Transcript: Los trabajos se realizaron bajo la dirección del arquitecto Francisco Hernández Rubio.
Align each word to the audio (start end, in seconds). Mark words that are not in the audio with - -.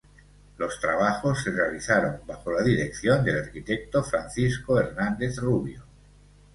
Los 0.57 0.79
trabajos 0.79 1.43
se 1.43 1.51
realizaron 1.51 2.21
bajo 2.25 2.51
la 2.51 2.63
dirección 2.63 3.23
del 3.23 3.41
arquitecto 3.43 4.03
Francisco 4.03 4.79
Hernández 4.79 5.37
Rubio. 5.37 5.83